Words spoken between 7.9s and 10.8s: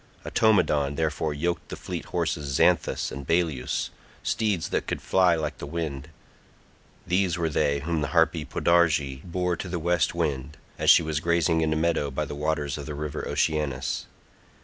the harpy Podarge bore to the west wind,